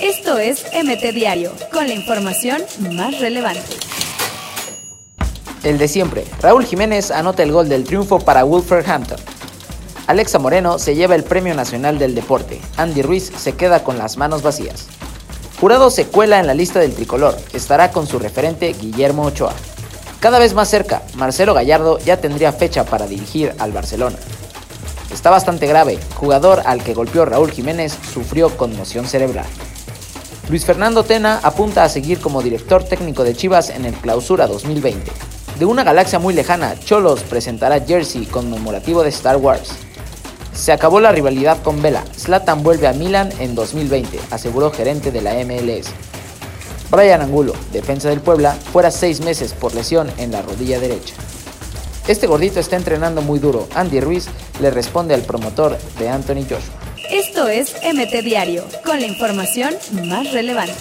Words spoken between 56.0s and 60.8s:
Anthony Joshua. Esto es MT Diario, con la información más relevante.